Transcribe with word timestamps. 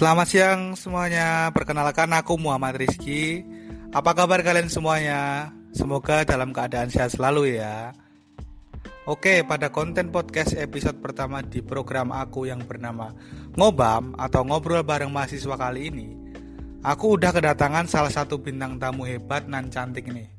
Selamat 0.00 0.32
siang 0.32 0.60
semuanya. 0.80 1.52
Perkenalkan 1.52 2.08
aku 2.16 2.40
Muhammad 2.40 2.80
Rizky. 2.80 3.44
Apa 3.92 4.16
kabar 4.16 4.40
kalian 4.40 4.72
semuanya? 4.72 5.52
Semoga 5.76 6.24
dalam 6.24 6.56
keadaan 6.56 6.88
sehat 6.88 7.20
selalu 7.20 7.60
ya. 7.60 7.92
Oke, 9.04 9.44
pada 9.44 9.68
konten 9.68 10.08
podcast 10.08 10.56
episode 10.56 11.04
pertama 11.04 11.44
di 11.44 11.60
program 11.60 12.16
aku 12.16 12.48
yang 12.48 12.64
bernama 12.64 13.12
Ngobam 13.60 14.16
atau 14.16 14.40
Ngobrol 14.40 14.88
Bareng 14.88 15.12
Mahasiswa 15.12 15.60
kali 15.60 15.92
ini, 15.92 16.08
aku 16.80 17.20
udah 17.20 17.36
kedatangan 17.36 17.84
salah 17.84 18.08
satu 18.08 18.40
bintang 18.40 18.80
tamu 18.80 19.04
hebat 19.04 19.52
nan 19.52 19.68
cantik 19.68 20.08
nih. 20.08 20.32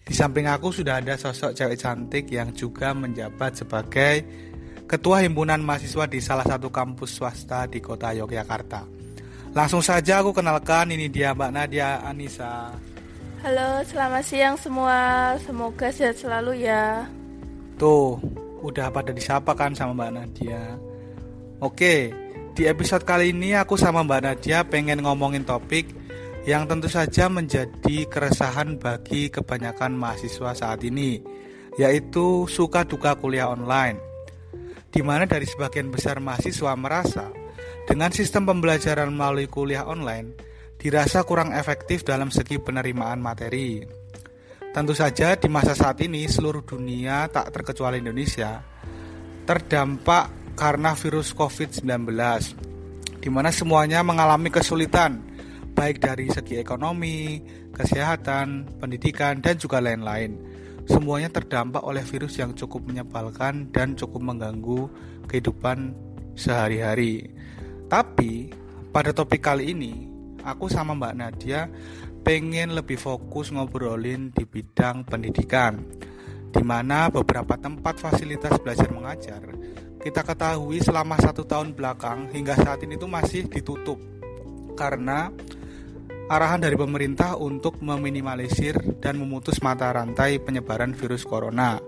Di 0.00 0.16
samping 0.16 0.48
aku 0.48 0.72
sudah 0.72 1.04
ada 1.04 1.20
sosok 1.20 1.52
cewek 1.52 1.76
cantik 1.76 2.24
yang 2.32 2.56
juga 2.56 2.96
menjabat 2.96 3.52
sebagai 3.52 4.24
Ketua 4.84 5.24
Himpunan 5.24 5.64
Mahasiswa 5.64 6.04
di 6.04 6.20
salah 6.20 6.44
satu 6.44 6.68
kampus 6.68 7.16
swasta 7.16 7.64
di 7.64 7.80
kota 7.80 8.12
Yogyakarta. 8.12 8.84
Langsung 9.56 9.80
saja 9.80 10.20
aku 10.20 10.36
kenalkan 10.36 10.92
ini 10.92 11.08
dia 11.08 11.32
Mbak 11.32 11.50
Nadia 11.56 12.04
Anissa. 12.04 12.68
Halo, 13.40 13.80
selamat 13.88 14.24
siang 14.28 14.56
semua. 14.60 15.32
Semoga 15.40 15.88
sehat 15.88 16.20
selalu 16.20 16.68
ya. 16.68 17.08
Tuh, 17.80 18.20
udah 18.60 18.92
pada 18.92 19.08
disapa 19.16 19.56
kan 19.56 19.72
sama 19.72 19.96
Mbak 19.96 20.12
Nadia. 20.20 20.76
Oke, 21.64 22.12
di 22.52 22.68
episode 22.68 23.08
kali 23.08 23.32
ini 23.32 23.56
aku 23.56 23.80
sama 23.80 24.04
Mbak 24.04 24.20
Nadia 24.20 24.68
pengen 24.68 25.00
ngomongin 25.00 25.48
topik 25.48 25.88
yang 26.44 26.68
tentu 26.68 26.92
saja 26.92 27.32
menjadi 27.32 28.04
keresahan 28.04 28.76
bagi 28.76 29.32
kebanyakan 29.32 29.96
mahasiswa 29.96 30.52
saat 30.52 30.84
ini, 30.84 31.24
yaitu 31.80 32.44
suka 32.52 32.84
duka 32.84 33.16
kuliah 33.16 33.48
online 33.48 34.12
di 34.94 35.02
mana 35.02 35.26
dari 35.26 35.42
sebagian 35.42 35.90
besar 35.90 36.22
mahasiswa 36.22 36.70
merasa 36.78 37.34
dengan 37.82 38.14
sistem 38.14 38.46
pembelajaran 38.46 39.10
melalui 39.10 39.50
kuliah 39.50 39.82
online 39.90 40.38
dirasa 40.78 41.26
kurang 41.26 41.50
efektif 41.50 42.06
dalam 42.06 42.30
segi 42.30 42.62
penerimaan 42.62 43.18
materi. 43.18 43.82
Tentu 44.70 44.94
saja 44.94 45.34
di 45.34 45.50
masa 45.50 45.74
saat 45.74 45.98
ini 45.98 46.30
seluruh 46.30 46.62
dunia 46.62 47.26
tak 47.26 47.50
terkecuali 47.50 47.98
Indonesia 47.98 48.62
terdampak 49.42 50.54
karena 50.54 50.94
virus 50.94 51.34
COVID-19 51.34 52.06
di 53.18 53.28
mana 53.34 53.50
semuanya 53.50 54.06
mengalami 54.06 54.54
kesulitan 54.54 55.18
baik 55.74 55.98
dari 55.98 56.30
segi 56.30 56.62
ekonomi, 56.62 57.42
kesehatan, 57.74 58.78
pendidikan 58.78 59.42
dan 59.42 59.58
juga 59.58 59.82
lain-lain 59.82 60.53
semuanya 60.84 61.32
terdampak 61.32 61.84
oleh 61.84 62.04
virus 62.04 62.36
yang 62.40 62.52
cukup 62.52 62.84
menyebalkan 62.88 63.72
dan 63.72 63.96
cukup 63.96 64.20
mengganggu 64.20 64.88
kehidupan 65.28 65.96
sehari-hari. 66.36 67.32
Tapi 67.88 68.52
pada 68.90 69.12
topik 69.12 69.44
kali 69.44 69.72
ini, 69.72 70.08
aku 70.44 70.68
sama 70.68 70.96
Mbak 70.96 71.14
Nadia 71.14 71.68
pengen 72.24 72.72
lebih 72.72 72.96
fokus 72.96 73.52
ngobrolin 73.52 74.32
di 74.32 74.44
bidang 74.48 75.04
pendidikan, 75.04 75.84
di 76.48 76.62
mana 76.64 77.12
beberapa 77.12 77.56
tempat 77.60 78.00
fasilitas 78.00 78.56
belajar 78.60 78.88
mengajar 78.88 79.42
kita 80.04 80.20
ketahui 80.20 80.84
selama 80.84 81.16
satu 81.16 81.48
tahun 81.48 81.72
belakang 81.72 82.28
hingga 82.28 82.52
saat 82.60 82.84
ini 82.84 83.00
itu 83.00 83.08
masih 83.08 83.48
ditutup 83.48 83.96
karena 84.76 85.32
arahan 86.34 86.66
dari 86.66 86.74
pemerintah 86.74 87.38
untuk 87.38 87.78
meminimalisir 87.78 88.98
dan 88.98 89.22
memutus 89.22 89.62
mata 89.62 89.86
rantai 89.94 90.42
penyebaran 90.42 90.90
virus 90.90 91.22
corona. 91.22 91.78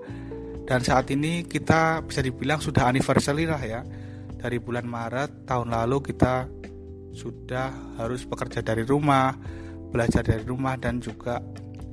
Dan 0.63 0.87
saat 0.87 1.11
ini 1.11 1.43
kita 1.43 2.07
bisa 2.07 2.23
dibilang 2.23 2.63
sudah 2.63 2.87
anniversary 2.87 3.43
lah 3.43 3.59
ya. 3.59 3.83
Dari 4.39 4.63
bulan 4.63 4.87
Maret 4.87 5.51
tahun 5.51 5.75
lalu 5.75 5.99
kita 6.15 6.47
sudah 7.11 7.99
harus 7.99 8.23
bekerja 8.23 8.63
dari 8.63 8.87
rumah, 8.87 9.35
belajar 9.91 10.23
dari 10.23 10.47
rumah 10.47 10.79
dan 10.79 11.03
juga 11.03 11.43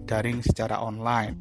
daring 0.06 0.46
secara 0.46 0.78
online. 0.86 1.34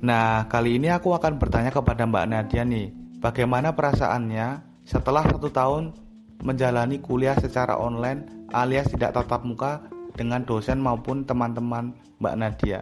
Nah, 0.00 0.48
kali 0.48 0.80
ini 0.80 0.88
aku 0.88 1.12
akan 1.12 1.36
bertanya 1.36 1.68
kepada 1.68 2.08
Mbak 2.08 2.26
Nadia 2.30 2.64
nih, 2.64 2.88
bagaimana 3.20 3.76
perasaannya 3.76 4.64
setelah 4.86 5.28
satu 5.28 5.52
tahun 5.52 5.92
menjalani 6.40 7.04
kuliah 7.04 7.36
secara 7.36 7.76
online 7.76 8.48
alias 8.54 8.88
tidak 8.92 9.16
tatap 9.18 9.42
muka 9.42 9.95
dengan 10.16 10.42
dosen 10.42 10.80
maupun 10.80 11.22
teman-teman 11.22 11.92
Mbak 12.18 12.34
Nadia? 12.40 12.80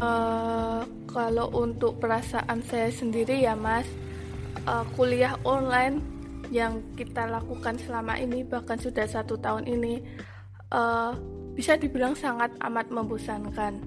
Uh, 0.00 0.86
kalau 1.10 1.50
untuk 1.52 1.98
perasaan 1.98 2.62
saya 2.64 2.88
sendiri 2.88 3.42
ya 3.44 3.52
Mas, 3.58 3.86
uh, 4.66 4.86
kuliah 4.94 5.34
online 5.42 6.00
yang 6.54 6.82
kita 6.94 7.26
lakukan 7.26 7.76
selama 7.82 8.16
ini 8.16 8.46
bahkan 8.46 8.78
sudah 8.78 9.04
satu 9.04 9.34
tahun 9.38 9.66
ini 9.66 10.02
uh, 10.70 11.12
bisa 11.54 11.78
dibilang 11.78 12.14
sangat 12.14 12.54
amat 12.62 12.90
membosankan. 12.90 13.78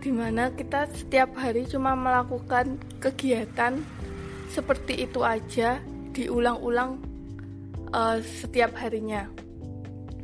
Di 0.00 0.08
mana 0.08 0.48
kita 0.56 0.88
setiap 0.96 1.36
hari 1.36 1.68
cuma 1.68 1.92
melakukan 1.92 2.80
kegiatan 3.04 3.84
seperti 4.48 5.04
itu 5.06 5.20
aja 5.20 5.78
diulang-ulang 6.16 6.98
uh, 7.94 8.18
setiap 8.18 8.74
harinya. 8.80 9.28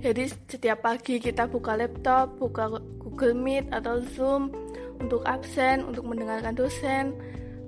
Jadi 0.00 0.28
setiap 0.48 0.84
pagi 0.84 1.16
kita 1.16 1.48
buka 1.48 1.76
laptop, 1.76 2.36
buka 2.36 2.80
Google 3.00 3.36
Meet 3.36 3.72
atau 3.72 4.04
Zoom 4.12 4.52
untuk 5.00 5.24
absen, 5.24 5.84
untuk 5.84 6.04
mendengarkan 6.04 6.52
dosen. 6.56 7.16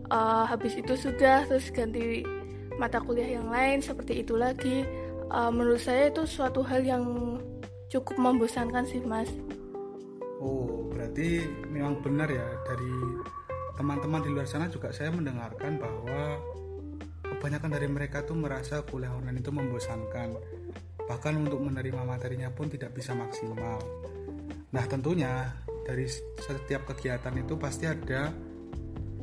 Uh, 0.09 0.49
habis 0.49 0.73
itu 0.77 0.97
sudah 0.97 1.45
terus 1.45 1.69
ganti 1.69 2.25
mata 2.81 3.01
kuliah 3.01 3.41
yang 3.41 3.49
lain 3.53 3.81
seperti 3.81 4.25
itu 4.25 4.37
lagi. 4.37 4.85
Uh, 5.29 5.53
menurut 5.53 5.81
saya 5.81 6.09
itu 6.09 6.25
suatu 6.25 6.65
hal 6.65 6.81
yang 6.85 7.05
cukup 7.93 8.17
membosankan 8.17 8.85
sih 8.89 9.01
mas. 9.05 9.29
Oh 10.41 10.89
berarti 10.93 11.45
memang 11.69 12.01
benar 12.01 12.29
ya 12.31 12.47
dari 12.65 12.93
teman-teman 13.77 14.21
di 14.25 14.31
luar 14.33 14.49
sana 14.49 14.67
juga 14.67 14.91
saya 14.91 15.13
mendengarkan 15.13 15.79
bahwa 15.79 16.41
kebanyakan 17.39 17.71
dari 17.71 17.87
mereka 17.87 18.27
tuh 18.27 18.35
merasa 18.35 18.83
kuliah 18.83 19.15
online 19.15 19.39
itu 19.39 19.55
membosankan 19.55 20.35
bahkan 21.07 21.39
untuk 21.39 21.63
menerima 21.63 22.05
materinya 22.05 22.53
pun 22.53 22.69
tidak 22.69 22.93
bisa 22.93 23.17
maksimal. 23.17 23.81
Nah, 24.75 24.85
tentunya 24.85 25.49
dari 25.89 26.05
setiap 26.37 26.85
kegiatan 26.93 27.33
itu 27.39 27.57
pasti 27.57 27.89
ada 27.89 28.29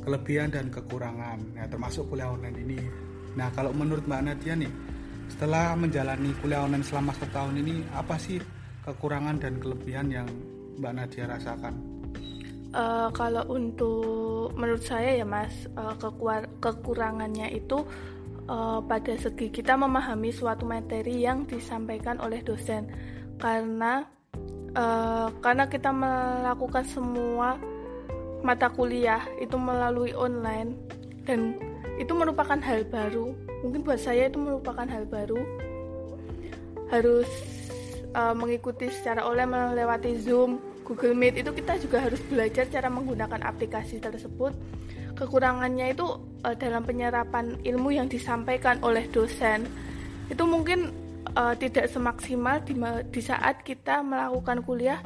kelebihan 0.01 0.49
dan 0.49 0.73
kekurangan, 0.73 1.59
ya 1.59 1.69
termasuk 1.69 2.09
kuliah 2.09 2.33
online 2.33 2.57
ini. 2.57 2.79
Nah, 3.37 3.53
kalau 3.53 3.69
menurut 3.69 4.07
Mbak 4.09 4.21
Nadia 4.25 4.57
nih, 4.57 4.71
setelah 5.29 5.77
menjalani 5.77 6.33
kuliah 6.41 6.65
online 6.65 6.81
selama 6.81 7.13
setahun 7.13 7.53
ini, 7.53 7.85
apa 7.93 8.17
sih 8.17 8.41
kekurangan 8.81 9.37
dan 9.37 9.61
kelebihan 9.61 10.09
yang 10.09 10.27
Mbak 10.81 10.93
Nadia 10.97 11.29
rasakan? 11.29 11.94
Uh, 12.75 13.07
kalau 13.15 13.47
untuk 13.55 14.51
menurut 14.59 14.83
saya 14.83 15.15
ya 15.15 15.23
Mas, 15.23 15.63
uh, 15.79 15.95
kekurangannya 16.59 17.55
itu 17.55 17.87
uh, 18.51 18.83
pada 18.83 19.15
segi 19.15 19.47
kita 19.47 19.79
memahami 19.79 20.35
suatu 20.35 20.67
materi 20.67 21.23
yang 21.23 21.47
disampaikan 21.47 22.19
oleh 22.19 22.43
dosen. 22.43 22.91
Karena 23.39 24.03
uh, 24.75 25.31
karena 25.39 25.71
kita 25.71 25.95
melakukan 25.95 26.83
semua 26.83 27.55
mata 28.43 28.67
kuliah 28.69 29.23
itu 29.41 29.55
melalui 29.57 30.11
online 30.11 30.75
dan 31.23 31.57
itu 31.95 32.11
merupakan 32.11 32.59
hal 32.59 32.83
baru. 32.91 33.31
Mungkin 33.63 33.81
buat 33.87 34.03
saya 34.03 34.27
itu 34.27 34.37
merupakan 34.37 34.85
hal 34.85 35.07
baru. 35.07 35.39
Harus 36.91 37.25
uh, 38.13 38.35
mengikuti 38.37 38.91
secara 38.93 39.25
online 39.25 39.73
melewati 39.73 40.21
Zoom, 40.21 40.61
Google 40.85 41.17
Meet 41.17 41.41
itu 41.41 41.49
kita 41.49 41.81
juga 41.81 42.05
harus 42.05 42.21
belajar 42.29 42.69
cara 42.69 42.87
menggunakan 42.93 43.41
aplikasi 43.41 43.97
tersebut. 43.97 44.53
Kekurangannya 45.17 45.97
itu 45.97 46.05
uh, 46.45 46.53
dalam 46.53 46.85
penyerapan 46.85 47.57
ilmu 47.65 47.89
yang 47.97 48.05
disampaikan 48.05 48.77
oleh 48.85 49.09
dosen. 49.09 49.65
Itu 50.29 50.45
mungkin 50.45 50.93
uh, 51.33 51.57
tidak 51.57 51.89
semaksimal 51.89 52.61
di, 52.61 52.77
di 53.09 53.21
saat 53.25 53.65
kita 53.65 54.05
melakukan 54.05 54.61
kuliah 54.61 55.01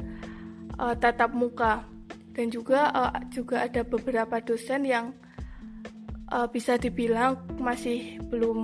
uh, 0.76 0.92
tatap 0.92 1.32
muka. 1.32 1.88
Dan 2.36 2.52
juga 2.52 2.92
uh, 2.92 3.12
juga 3.32 3.64
ada 3.64 3.80
beberapa 3.80 4.36
dosen 4.44 4.84
yang 4.84 5.16
uh, 6.28 6.46
bisa 6.46 6.76
dibilang 6.76 7.40
masih 7.56 8.20
belum 8.28 8.60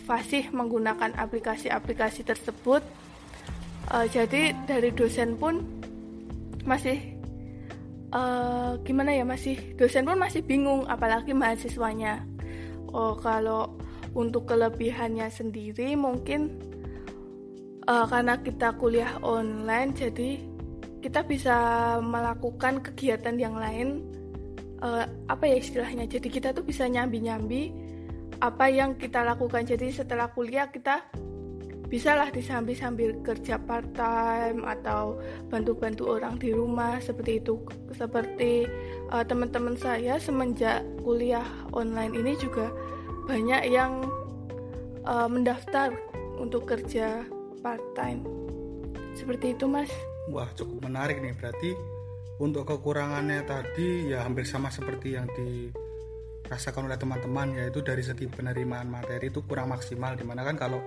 fasih 0.00 0.48
menggunakan 0.54 1.12
aplikasi-aplikasi 1.20 2.24
tersebut. 2.24 2.80
Uh, 3.90 4.06
jadi 4.06 4.54
dari 4.70 4.94
dosen 4.94 5.34
pun 5.34 5.80
masih 6.66 7.20
uh, 8.12 8.76
gimana 8.84 9.14
ya 9.14 9.24
masih 9.24 9.56
dosen 9.76 10.04
pun 10.04 10.18
masih 10.18 10.44
bingung 10.44 10.86
apalagi 10.86 11.32
mahasiswanya. 11.32 12.24
Oh 12.90 13.14
kalau 13.18 13.78
untuk 14.16 14.50
kelebihannya 14.50 15.30
sendiri 15.30 15.94
mungkin 15.94 16.58
uh, 17.86 18.06
karena 18.10 18.42
kita 18.42 18.74
kuliah 18.74 19.14
online 19.22 19.94
jadi 19.94 20.30
kita 21.00 21.24
bisa 21.24 21.56
melakukan 22.02 22.84
kegiatan 22.84 23.38
yang 23.40 23.56
lain 23.56 24.04
uh, 24.82 25.06
apa 25.30 25.48
ya 25.48 25.56
istilahnya 25.56 26.04
jadi 26.04 26.28
kita 26.28 26.48
tuh 26.52 26.66
bisa 26.66 26.84
nyambi-nyambi 26.84 27.90
apa 28.40 28.72
yang 28.72 28.96
kita 28.96 29.20
lakukan. 29.22 29.68
Jadi 29.68 29.92
setelah 29.92 30.32
kuliah 30.32 30.72
kita 30.72 31.04
bisalah 31.90 32.30
disambi 32.30 32.78
sambil 32.78 33.18
kerja 33.26 33.58
part 33.58 33.84
time 33.98 34.62
atau 34.62 35.18
bantu-bantu 35.50 36.16
orang 36.16 36.38
di 36.38 36.54
rumah 36.54 37.02
seperti 37.02 37.42
itu. 37.42 37.58
Seperti 37.90 38.64
uh, 39.10 39.26
teman-teman 39.26 39.74
saya 39.74 40.16
semenjak 40.22 40.86
kuliah 41.02 41.44
online 41.74 42.14
ini 42.14 42.38
juga 42.38 42.70
banyak 43.26 43.66
yang 43.68 44.06
uh, 45.02 45.26
mendaftar 45.26 45.90
untuk 46.38 46.70
kerja 46.70 47.26
part 47.60 47.82
time 47.98 48.22
seperti 49.18 49.58
itu 49.58 49.66
mas. 49.66 49.90
Wah 50.30 50.48
cukup 50.54 50.86
menarik 50.86 51.18
nih. 51.18 51.34
Berarti 51.34 51.74
untuk 52.40 52.64
kekurangannya 52.64 53.44
tadi 53.44 54.08
ya 54.14 54.24
hampir 54.24 54.46
sama 54.46 54.70
seperti 54.72 55.18
yang 55.18 55.26
dirasakan 55.34 56.88
oleh 56.88 56.96
teman-teman 56.96 57.58
yaitu 57.58 57.82
dari 57.84 58.00
segi 58.00 58.30
penerimaan 58.30 58.88
materi 58.88 59.28
itu 59.28 59.42
kurang 59.44 59.74
maksimal. 59.74 60.14
Di 60.16 60.24
mana 60.24 60.46
kan 60.46 60.56
kalau 60.56 60.80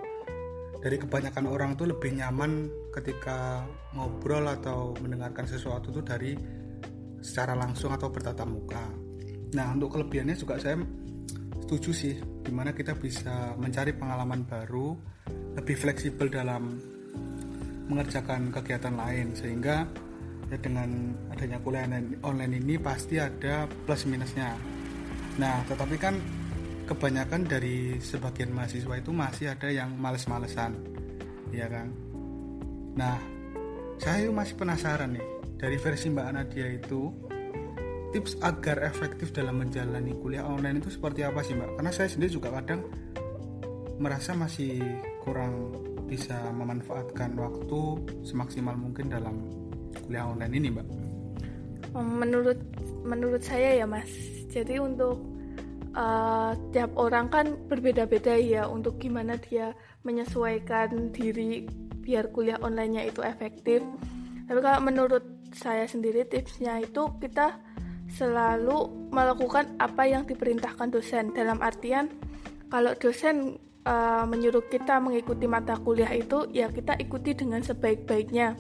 dari 0.83 0.99
kebanyakan 0.99 1.47
orang 1.47 1.79
tuh 1.79 1.95
lebih 1.95 2.11
nyaman 2.19 2.67
ketika 2.91 3.63
ngobrol 3.95 4.43
atau 4.51 4.91
mendengarkan 4.99 5.47
sesuatu 5.47 5.95
tuh 5.95 6.03
dari 6.03 6.35
secara 7.23 7.55
langsung 7.55 7.95
atau 7.95 8.11
bertatap 8.11 8.43
muka. 8.43 8.83
Nah 9.55 9.71
untuk 9.71 9.95
kelebihannya 9.95 10.35
juga 10.35 10.59
saya 10.59 10.75
setuju 11.63 11.91
sih 11.95 12.19
di 12.19 12.51
mana 12.51 12.75
kita 12.75 12.99
bisa 12.99 13.55
mencari 13.55 13.95
pengalaman 13.95 14.43
baru 14.43 14.91
lebih 15.55 15.79
fleksibel 15.79 16.27
dalam 16.27 16.75
mengerjakan 17.87 18.51
kegiatan 18.51 18.91
lain 18.91 19.31
sehingga 19.39 19.87
ya 20.51 20.57
dengan 20.59 21.15
adanya 21.31 21.63
kuliah 21.63 21.87
online 22.27 22.59
ini 22.59 22.75
pasti 22.75 23.23
ada 23.23 23.71
plus 23.87 24.03
minusnya. 24.03 24.51
Nah 25.39 25.63
tetapi 25.63 25.95
kan 25.95 26.19
kebanyakan 26.93 27.49
dari 27.49 27.97
sebagian 27.97 28.53
mahasiswa 28.53 28.93
itu 29.01 29.09
masih 29.09 29.49
ada 29.49 29.73
yang 29.73 29.97
males-malesan 29.97 30.77
ya 31.49 31.65
kan? 31.65 31.89
Nah 32.93 33.17
saya 33.97 34.29
masih 34.29 34.53
penasaran 34.53 35.17
nih 35.17 35.25
dari 35.57 35.81
versi 35.81 36.13
Mbak 36.13 36.27
Nadia 36.37 36.67
itu 36.69 37.09
tips 38.13 38.37
agar 38.45 38.85
efektif 38.85 39.33
dalam 39.33 39.57
menjalani 39.57 40.13
kuliah 40.21 40.45
online 40.45 40.85
itu 40.85 40.93
seperti 40.93 41.25
apa 41.25 41.41
sih 41.41 41.57
Mbak? 41.57 41.81
Karena 41.81 41.91
saya 41.91 42.09
sendiri 42.13 42.29
juga 42.29 42.53
kadang 42.53 42.85
merasa 43.97 44.37
masih 44.37 44.77
kurang 45.25 45.73
bisa 46.05 46.37
memanfaatkan 46.53 47.33
waktu 47.33 47.81
semaksimal 48.21 48.77
mungkin 48.77 49.09
dalam 49.09 49.49
kuliah 50.05 50.29
online 50.29 50.53
ini 50.61 50.67
Mbak. 50.77 50.87
Menurut 51.97 52.59
menurut 53.01 53.41
saya 53.41 53.81
ya 53.81 53.85
Mas. 53.89 54.09
Jadi 54.53 54.77
untuk 54.77 55.32
uh, 55.95 56.51
tiap 56.73 56.93
orang 56.97 57.29
kan 57.29 57.55
berbeda-beda 57.69 58.35
ya 58.37 58.65
untuk 58.69 58.99
gimana 58.99 59.37
dia 59.37 59.73
menyesuaikan 60.03 61.13
diri 61.13 61.65
biar 62.03 62.29
kuliah 62.35 62.59
onlinenya 62.59 63.07
itu 63.07 63.23
efektif. 63.23 63.79
Tapi 64.49 64.59
kalau 64.59 64.81
menurut 64.83 65.23
saya 65.55 65.87
sendiri 65.87 66.27
tipsnya 66.27 66.83
itu 66.83 67.07
kita 67.21 67.61
selalu 68.11 69.09
melakukan 69.09 69.79
apa 69.79 70.03
yang 70.05 70.27
diperintahkan 70.27 70.91
dosen. 70.91 71.31
Dalam 71.31 71.63
artian 71.63 72.11
kalau 72.67 72.91
dosen 72.97 73.57
uh, 73.87 74.25
menyuruh 74.27 74.65
kita 74.67 74.99
mengikuti 74.99 75.47
mata 75.47 75.79
kuliah 75.79 76.11
itu 76.11 76.49
ya 76.51 76.67
kita 76.67 76.99
ikuti 76.99 77.37
dengan 77.37 77.63
sebaik-baiknya. 77.63 78.57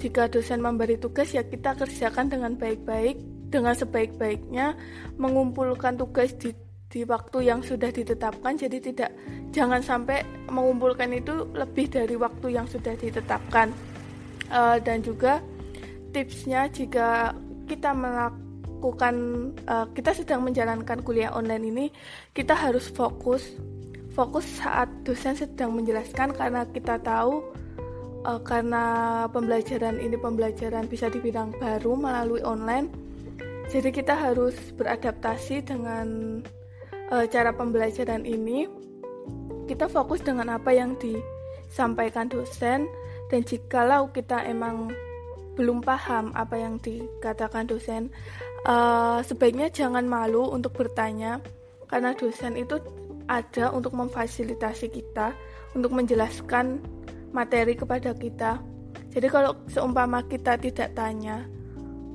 Jika 0.00 0.32
dosen 0.32 0.64
memberi 0.64 0.96
tugas 0.96 1.36
ya 1.36 1.44
kita 1.44 1.76
kerjakan 1.76 2.32
dengan 2.32 2.56
baik-baik, 2.56 3.20
dengan 3.52 3.76
sebaik-baiknya 3.76 4.78
mengumpulkan 5.20 6.00
tugas 6.00 6.32
di 6.40 6.56
di 6.90 7.06
waktu 7.06 7.46
yang 7.46 7.62
sudah 7.62 7.94
ditetapkan 7.94 8.58
jadi 8.58 8.82
tidak 8.82 9.10
jangan 9.54 9.78
sampai 9.78 10.26
mengumpulkan 10.50 11.14
itu 11.14 11.46
lebih 11.54 11.86
dari 11.86 12.18
waktu 12.18 12.58
yang 12.58 12.66
sudah 12.66 12.98
ditetapkan. 12.98 13.70
Uh, 14.50 14.82
dan 14.82 14.98
juga 14.98 15.38
tipsnya 16.10 16.66
jika 16.66 17.30
kita 17.70 17.94
melakukan 17.94 19.14
uh, 19.70 19.86
kita 19.94 20.10
sedang 20.10 20.42
menjalankan 20.42 21.06
kuliah 21.06 21.30
online 21.30 21.70
ini 21.70 21.86
kita 22.34 22.58
harus 22.58 22.90
fokus 22.90 23.54
fokus 24.10 24.42
saat 24.58 24.90
dosen 25.06 25.38
sedang 25.38 25.70
menjelaskan 25.78 26.34
karena 26.34 26.66
kita 26.66 26.98
tahu 26.98 27.46
uh, 28.26 28.42
karena 28.42 28.82
pembelajaran 29.30 30.02
ini 30.02 30.18
pembelajaran 30.18 30.90
bisa 30.90 31.06
dibilang 31.06 31.54
baru 31.62 31.94
melalui 31.94 32.42
online 32.42 32.90
jadi 33.70 33.94
kita 33.94 34.18
harus 34.18 34.58
beradaptasi 34.74 35.62
dengan 35.62 36.42
uh, 37.10 37.26
cara 37.26 37.50
pembelajaran 37.54 38.24
ini 38.24 38.66
kita 39.66 39.86
fokus 39.86 40.22
dengan 40.22 40.50
apa 40.50 40.74
yang 40.74 40.98
disampaikan 40.98 42.26
dosen 42.26 42.90
dan 43.30 43.40
jikalau 43.46 44.10
kita 44.10 44.42
emang 44.46 44.90
belum 45.54 45.84
paham 45.84 46.34
apa 46.34 46.56
yang 46.56 46.80
dikatakan 46.80 47.68
dosen 47.68 48.10
uh, 48.66 49.20
sebaiknya 49.22 49.68
jangan 49.70 50.06
malu 50.06 50.50
untuk 50.50 50.74
bertanya 50.74 51.38
karena 51.90 52.14
dosen 52.14 52.56
itu 52.58 52.78
ada 53.30 53.70
untuk 53.70 53.94
memfasilitasi 53.94 54.90
kita 54.90 55.30
untuk 55.78 55.94
menjelaskan 55.94 56.82
materi 57.30 57.78
kepada 57.78 58.10
kita. 58.10 58.58
Jadi 59.10 59.26
kalau 59.30 59.54
seumpama 59.70 60.22
kita 60.26 60.58
tidak 60.58 60.94
tanya 60.98 61.46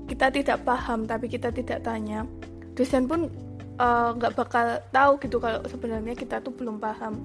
kita 0.05 0.29
tidak 0.29 0.61
paham 0.63 1.09
tapi 1.09 1.25
kita 1.25 1.49
tidak 1.49 1.81
tanya 1.81 2.29
dosen 2.77 3.09
pun 3.09 3.31
nggak 3.75 4.33
uh, 4.33 4.37
bakal 4.37 4.65
tahu 4.95 5.11
gitu 5.19 5.37
kalau 5.43 5.59
sebenarnya 5.67 6.15
kita 6.15 6.39
tuh 6.39 6.55
belum 6.55 6.79
paham. 6.79 7.19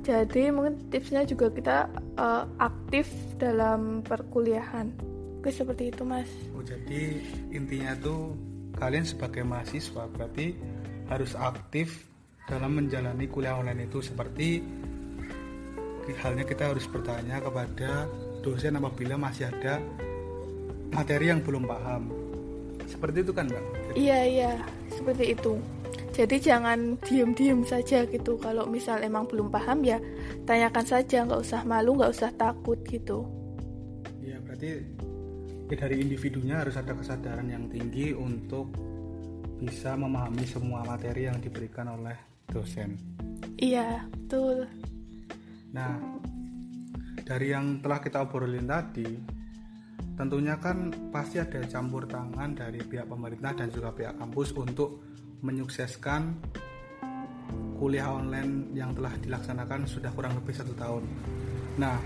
Jadi 0.00 0.48
mungkin 0.48 0.80
tipsnya 0.88 1.28
juga 1.28 1.52
kita 1.52 1.92
uh, 2.16 2.48
aktif 2.56 3.12
dalam 3.36 4.00
perkuliahan. 4.00 4.88
Oke 5.40 5.52
seperti 5.52 5.92
itu 5.92 6.04
mas. 6.04 6.28
Oh, 6.56 6.64
jadi 6.64 7.20
intinya 7.52 7.92
tuh 8.00 8.32
kalian 8.80 9.04
sebagai 9.04 9.44
mahasiswa 9.44 10.08
berarti 10.08 10.56
harus 11.08 11.36
aktif 11.36 12.08
dalam 12.48 12.80
menjalani 12.80 13.28
kuliah 13.28 13.60
online 13.60 13.84
itu. 13.88 14.00
Seperti 14.00 14.64
halnya 16.16 16.48
kita 16.48 16.72
harus 16.72 16.88
bertanya 16.88 17.38
kepada 17.44 18.08
dosen 18.40 18.80
apabila 18.80 19.20
masih 19.20 19.52
ada 19.52 19.84
materi 20.90 21.28
yang 21.28 21.44
belum 21.44 21.68
paham. 21.68 22.08
Seperti 22.88 23.22
itu 23.22 23.32
kan 23.36 23.46
mbak? 23.52 23.64
Iya 23.94 24.20
iya. 24.26 24.52
Seperti 24.90 25.36
itu 25.36 25.60
jadi 26.10 26.36
jangan 26.42 26.98
diem-diem 27.06 27.62
saja 27.62 28.04
gitu. 28.06 28.36
Kalau 28.36 28.66
misal 28.66 29.00
emang 29.00 29.30
belum 29.30 29.48
paham 29.48 29.86
ya 29.86 29.98
tanyakan 30.44 30.86
saja. 30.86 31.22
Nggak 31.24 31.40
usah 31.42 31.62
malu 31.62 31.96
nggak 31.96 32.12
usah 32.12 32.30
takut 32.34 32.78
gitu. 32.86 33.26
Ya 34.20 34.42
berarti 34.42 34.82
ya 35.70 35.76
dari 35.78 36.02
individunya 36.02 36.66
harus 36.66 36.74
ada 36.74 36.92
kesadaran 36.92 37.46
yang 37.46 37.70
tinggi 37.70 38.10
untuk 38.10 38.74
bisa 39.62 39.94
memahami 39.94 40.42
semua 40.42 40.82
materi 40.82 41.30
yang 41.30 41.38
diberikan 41.38 41.86
oleh 41.94 42.18
dosen. 42.50 42.98
Iya 43.60 44.04
betul. 44.10 44.66
Nah 45.70 45.94
dari 47.22 47.54
yang 47.54 47.78
telah 47.78 48.02
kita 48.02 48.26
obrolin 48.26 48.66
tadi 48.66 49.06
tentunya 50.18 50.58
kan 50.58 50.92
pasti 51.14 51.40
ada 51.40 51.62
campur 51.64 52.04
tangan 52.04 52.52
dari 52.52 52.82
pihak 52.82 53.08
pemerintah 53.08 53.56
dan 53.56 53.72
juga 53.72 53.94
pihak 53.94 54.18
kampus 54.20 54.52
untuk 54.52 55.09
menyukseskan 55.40 56.36
kuliah 57.80 58.12
online 58.12 58.76
yang 58.76 58.92
telah 58.92 59.16
dilaksanakan 59.16 59.88
sudah 59.88 60.12
kurang 60.12 60.36
lebih 60.36 60.52
satu 60.52 60.76
tahun. 60.76 61.04
Nah, 61.80 61.96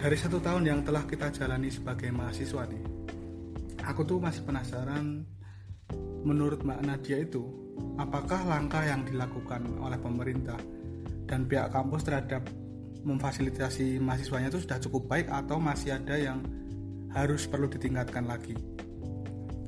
dari 0.00 0.16
satu 0.16 0.40
tahun 0.40 0.64
yang 0.64 0.80
telah 0.80 1.04
kita 1.04 1.28
jalani 1.36 1.68
sebagai 1.68 2.08
mahasiswa 2.08 2.64
nih, 2.64 2.84
aku 3.84 4.00
tuh 4.08 4.16
masih 4.16 4.40
penasaran 4.48 5.24
menurut 6.24 6.64
Mbak 6.64 6.80
Nadia 6.80 7.20
itu, 7.20 7.44
apakah 8.00 8.40
langkah 8.48 8.82
yang 8.82 9.04
dilakukan 9.04 9.62
oleh 9.76 10.00
pemerintah 10.00 10.56
dan 11.28 11.44
pihak 11.44 11.68
kampus 11.70 12.08
terhadap 12.08 12.48
memfasilitasi 13.06 14.02
mahasiswanya 14.02 14.50
itu 14.50 14.64
sudah 14.64 14.80
cukup 14.82 15.06
baik 15.06 15.28
atau 15.30 15.60
masih 15.60 15.94
ada 15.94 16.16
yang 16.18 16.40
harus 17.12 17.44
perlu 17.44 17.68
ditingkatkan 17.68 18.24
lagi? 18.24 18.56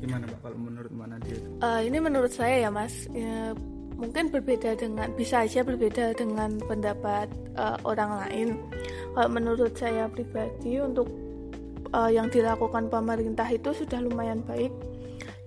Gimana 0.00 0.24
Mbak 0.24 0.56
menurut 0.56 0.87
Mbak 1.08 1.18
Nadia? 1.24 1.36
Uh, 1.64 1.80
ini 1.82 1.98
menurut 1.98 2.30
saya 2.30 2.68
ya 2.68 2.70
Mas, 2.70 3.08
ya, 3.16 3.56
mungkin 3.96 4.30
berbeda 4.30 4.76
dengan 4.78 5.08
bisa 5.16 5.42
aja 5.42 5.64
berbeda 5.64 6.14
dengan 6.14 6.60
pendapat 6.62 7.32
uh, 7.56 7.80
orang 7.82 8.28
lain. 8.28 8.48
Kalau 9.16 9.30
menurut 9.32 9.74
saya 9.74 10.06
pribadi 10.06 10.78
untuk 10.78 11.10
uh, 11.96 12.12
yang 12.12 12.28
dilakukan 12.28 12.92
pemerintah 12.92 13.48
itu 13.48 13.72
sudah 13.74 13.98
lumayan 14.04 14.44
baik, 14.44 14.70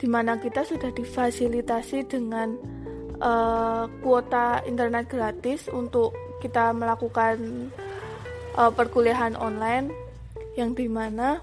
di 0.01 0.07
mana 0.09 0.35
kita 0.41 0.65
sudah 0.65 0.89
difasilitasi 0.91 2.09
dengan 2.09 2.57
uh, 3.21 3.85
kuota 4.01 4.65
internet 4.65 5.07
gratis 5.07 5.69
untuk 5.69 6.11
kita 6.41 6.73
melakukan 6.73 7.69
uh, 8.57 8.73
perkuliahan 8.73 9.37
online 9.37 9.93
yang 10.57 10.75
di 10.75 10.89
mana 10.91 11.39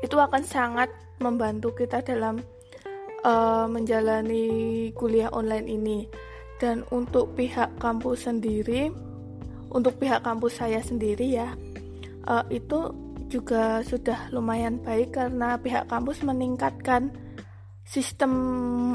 itu 0.00 0.14
akan 0.14 0.46
sangat 0.46 0.88
membantu 1.18 1.74
kita 1.74 1.98
dalam 2.00 2.38
uh, 3.22 3.66
menjalani 3.70 4.90
kuliah 4.94 5.30
online 5.32 5.68
ini. 5.70 5.98
Dan 6.58 6.82
untuk 6.90 7.38
pihak 7.38 7.78
kampus 7.78 8.26
sendiri, 8.26 8.90
untuk 9.72 10.00
pihak 10.00 10.24
kampus 10.24 10.60
saya 10.60 10.80
sendiri 10.80 11.38
ya 11.38 11.52
uh, 12.28 12.44
itu 12.48 12.92
juga 13.28 13.84
sudah 13.84 14.32
lumayan 14.32 14.80
baik 14.80 15.12
karena 15.16 15.60
pihak 15.60 15.84
kampus 15.88 16.24
meningkatkan 16.24 17.12
sistem 17.84 18.32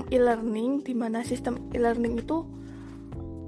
e-learning 0.09 0.81
di 0.81 0.93
mana 0.97 1.21
sistem 1.21 1.69
e-learning 1.73 2.17
itu 2.17 2.41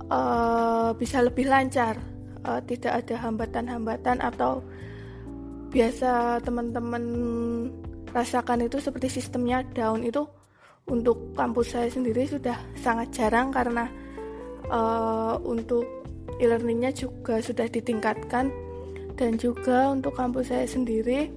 uh, 0.09 0.93
bisa 0.93 1.25
lebih 1.25 1.49
lancar 1.49 1.97
uh, 2.45 2.61
tidak 2.65 3.01
ada 3.05 3.15
hambatan-hambatan 3.25 4.21
atau 4.21 4.61
biasa 5.73 6.39
teman-teman 6.45 7.03
rasakan 8.13 8.69
itu 8.69 8.77
seperti 8.77 9.09
sistemnya 9.09 9.65
down 9.73 10.05
itu 10.05 10.23
untuk 10.85 11.33
kampus 11.33 11.73
saya 11.73 11.89
sendiri 11.89 12.29
sudah 12.29 12.57
sangat 12.77 13.09
jarang 13.13 13.49
karena 13.49 13.89
uh, 14.69 15.37
untuk 15.41 15.85
e-learningnya 16.37 16.93
juga 16.93 17.41
sudah 17.41 17.65
ditingkatkan. 17.69 18.49
Dan 19.15 19.39
juga 19.39 19.95
untuk 19.95 20.11
kampus 20.11 20.51
saya 20.51 20.67
sendiri 20.67 21.31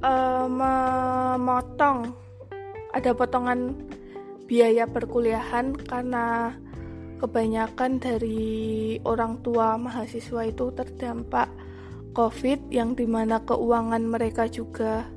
uh, 0.00 0.48
memotong 0.48 2.16
ada 2.96 3.12
potongan 3.12 3.76
biaya 4.48 4.88
perkuliahan 4.88 5.76
karena 5.84 6.56
kebanyakan 7.20 8.00
dari 8.00 8.96
orang 9.04 9.40
tua 9.40 9.76
mahasiswa 9.80 10.44
itu 10.44 10.72
terdampak 10.72 11.48
COVID 12.14 12.70
yang 12.70 12.94
di 12.94 13.08
mana 13.08 13.42
keuangan 13.42 14.04
mereka 14.04 14.46
juga 14.46 15.08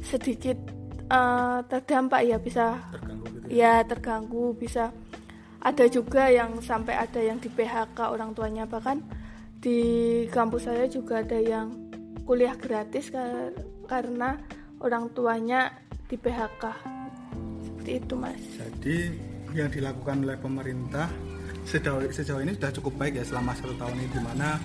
sedikit 0.00 0.77
uh, 1.10 1.60
terdampak 1.66 2.20
ya 2.24 2.36
bisa 2.40 2.78
terganggu 2.92 3.26
gitu 3.28 3.46
ya. 3.50 3.80
ya 3.82 3.86
terganggu 3.88 4.44
bisa. 4.56 4.84
Ada 5.58 5.90
juga 5.90 6.30
yang 6.30 6.62
sampai 6.62 6.94
ada 6.94 7.18
yang 7.18 7.42
di 7.42 7.50
PHK 7.50 7.98
orang 8.14 8.30
tuanya 8.30 8.62
bahkan 8.62 9.02
di 9.58 9.80
kampus 10.30 10.70
saya 10.70 10.86
juga 10.86 11.18
ada 11.18 11.34
yang 11.34 11.74
kuliah 12.22 12.54
gratis 12.54 13.10
karena 13.90 14.38
orang 14.78 15.10
tuanya 15.10 15.74
di 16.06 16.14
PHK 16.14 16.62
seperti 17.66 17.90
itu 17.98 18.14
mas. 18.14 18.38
Jadi 18.54 18.98
yang 19.56 19.72
dilakukan 19.72 20.22
oleh 20.22 20.38
pemerintah 20.38 21.10
sejauh 21.66 22.06
sejauh 22.12 22.40
ini 22.40 22.54
sudah 22.54 22.72
cukup 22.72 22.94
baik 23.00 23.18
ya 23.18 23.24
selama 23.26 23.56
satu 23.58 23.74
tahun 23.76 23.98
ini 23.98 24.08
di 24.12 24.20
mana 24.22 24.60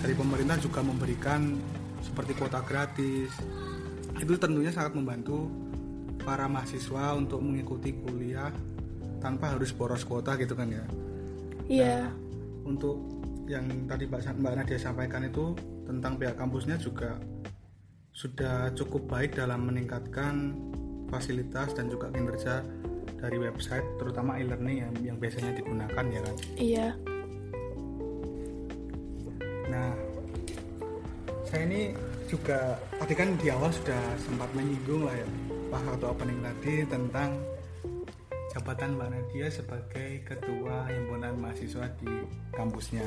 dari 0.00 0.14
pemerintah 0.16 0.56
juga 0.56 0.80
memberikan 0.80 1.60
seperti 2.00 2.32
kuota 2.38 2.64
gratis. 2.64 3.30
Itu 4.16 4.38
tentunya 4.40 4.72
sangat 4.72 4.96
membantu 4.96 5.50
para 6.20 6.46
mahasiswa 6.46 7.16
untuk 7.16 7.40
mengikuti 7.40 7.96
kuliah 7.96 8.52
tanpa 9.20 9.56
harus 9.56 9.72
boros 9.72 10.04
kuota 10.04 10.36
gitu 10.40 10.56
kan 10.56 10.68
ya? 10.68 10.84
Iya. 11.70 11.96
Nah, 12.08 12.12
untuk 12.66 12.96
yang 13.50 13.66
tadi 13.90 14.06
Mbak, 14.06 14.38
Mbak 14.40 14.52
Nadia 14.62 14.78
sampaikan 14.78 15.22
itu 15.26 15.58
tentang 15.84 16.16
pihak 16.16 16.38
kampusnya 16.38 16.78
juga 16.78 17.18
sudah 18.14 18.70
cukup 18.78 19.10
baik 19.10 19.38
dalam 19.38 19.66
meningkatkan 19.66 20.54
fasilitas 21.10 21.74
dan 21.74 21.90
juga 21.90 22.10
kinerja 22.14 22.62
dari 23.18 23.36
website 23.36 23.84
terutama 23.98 24.38
e-learning 24.38 24.78
yang, 24.86 24.94
yang 25.02 25.16
biasanya 25.18 25.52
digunakan 25.56 26.04
ya 26.06 26.20
kan? 26.22 26.36
Iya. 26.56 26.88
Nah 29.70 29.90
saya 31.50 31.62
ini 31.66 31.90
juga 32.30 32.78
tadi 33.02 33.14
kan 33.18 33.34
di 33.42 33.50
awal 33.50 33.74
sudah 33.74 33.98
sempat 34.22 34.46
menyinggung 34.54 35.02
lah 35.02 35.14
ya 35.18 35.26
pas 35.70 35.82
waktu 35.86 36.02
opening 36.02 36.42
tadi 36.42 36.82
tentang 36.82 37.38
jabatan 38.50 38.98
Mbak 38.98 39.08
Nadia 39.14 39.46
sebagai 39.46 40.26
ketua 40.26 40.90
himpunan 40.90 41.38
mahasiswa 41.38 41.86
di 42.02 42.10
kampusnya. 42.50 43.06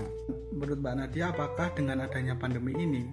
Menurut 0.55 0.79
Mbak 0.79 0.95
Nadia, 0.95 1.35
apakah 1.35 1.75
dengan 1.75 2.07
adanya 2.07 2.39
pandemi 2.39 2.71
ini 2.79 3.03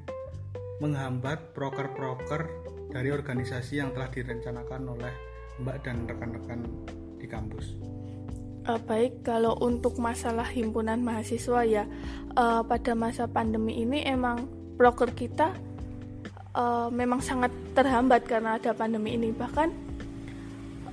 menghambat 0.79 1.51
proker-proker 1.51 2.47
dari 2.95 3.11
organisasi 3.11 3.83
yang 3.83 3.91
telah 3.91 4.07
direncanakan 4.15 4.95
oleh 4.95 5.15
Mbak 5.67 5.77
dan 5.83 6.07
rekan-rekan 6.07 6.61
di 7.19 7.27
kampus? 7.27 7.75
Uh, 8.71 8.79
baik, 8.87 9.27
kalau 9.27 9.59
untuk 9.59 9.99
masalah 9.99 10.47
himpunan 10.47 11.03
mahasiswa 11.03 11.67
ya, 11.67 11.85
uh, 12.39 12.63
pada 12.63 12.95
masa 12.95 13.27
pandemi 13.27 13.83
ini 13.83 14.07
emang 14.07 14.47
proker 14.79 15.11
kita 15.11 15.51
uh, 16.55 16.89
memang 16.91 17.23
sangat 17.23 17.53
terhambat 17.75 18.27
karena 18.27 18.57
ada 18.59 18.75
pandemi 18.75 19.15
ini. 19.15 19.31
Bahkan 19.35 19.69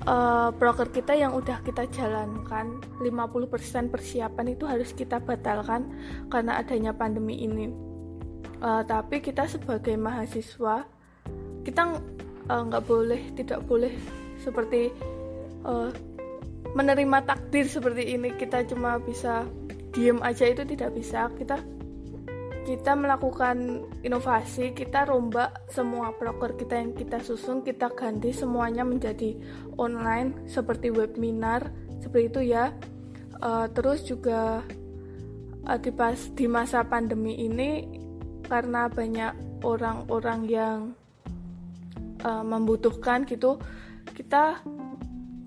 uh, 0.08 0.50
broker 0.56 0.90
kita 0.90 1.14
yang 1.14 1.36
udah 1.36 1.62
kita 1.62 1.86
jalankan 1.92 2.82
50% 3.02 3.94
persiapan 3.94 4.46
itu 4.54 4.64
harus 4.66 4.96
kita 4.96 5.20
batalkan 5.22 5.90
karena 6.32 6.62
adanya 6.62 6.94
pandemi 6.94 7.44
ini. 7.44 7.70
Uh, 8.58 8.82
tapi 8.82 9.22
kita 9.22 9.46
sebagai 9.46 9.94
mahasiswa 10.02 10.82
kita 11.62 12.02
nggak 12.50 12.84
uh, 12.84 12.88
boleh 12.88 13.22
tidak 13.38 13.62
boleh 13.70 13.94
seperti 14.42 14.90
uh, 15.68 15.94
menerima 16.74 17.18
takdir 17.28 17.68
seperti 17.68 18.18
ini. 18.18 18.34
Kita 18.34 18.66
cuma 18.66 18.98
bisa 18.98 19.46
diem 19.94 20.18
aja 20.24 20.48
itu 20.50 20.64
tidak 20.66 20.96
bisa. 20.96 21.30
Kita 21.38 21.60
kita 22.68 23.00
melakukan 23.00 23.88
inovasi, 24.04 24.76
kita 24.76 25.08
rombak 25.08 25.72
semua 25.72 26.12
broker 26.12 26.60
kita 26.60 26.76
yang 26.76 26.92
kita 26.92 27.24
susun, 27.24 27.64
kita 27.64 27.88
ganti 27.96 28.36
semuanya 28.36 28.84
menjadi 28.84 29.40
online 29.80 30.52
seperti 30.52 30.92
webinar, 30.92 31.72
seperti 32.04 32.28
itu 32.28 32.42
ya. 32.52 32.76
Uh, 33.40 33.72
terus 33.72 34.04
juga 34.04 34.68
uh, 35.64 35.80
di 35.80 35.96
pas 35.96 36.20
di 36.36 36.44
masa 36.52 36.84
pandemi 36.84 37.40
ini 37.40 37.88
karena 38.52 38.92
banyak 38.92 39.64
orang-orang 39.64 40.40
yang 40.52 40.80
uh, 42.28 42.44
membutuhkan 42.44 43.24
gitu, 43.32 43.56
kita 44.12 44.60